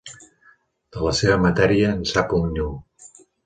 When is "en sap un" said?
1.99-2.51